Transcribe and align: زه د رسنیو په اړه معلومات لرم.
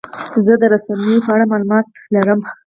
زه 0.45 0.53
د 0.61 0.63
رسنیو 0.73 1.23
په 1.25 1.29
اړه 1.35 1.45
معلومات 1.51 1.85
لرم. 2.13 2.39